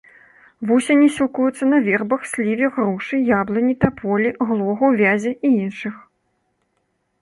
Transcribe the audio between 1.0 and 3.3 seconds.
сілкуюцца на вербах, сліве, грушы,